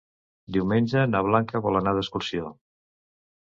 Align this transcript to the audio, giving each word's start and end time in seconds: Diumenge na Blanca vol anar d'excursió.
Diumenge 0.55 1.03
na 1.09 1.21
Blanca 1.27 1.61
vol 1.67 1.77
anar 1.81 1.95
d'excursió. 1.99 2.51